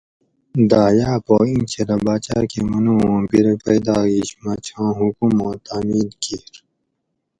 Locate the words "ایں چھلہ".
1.47-1.97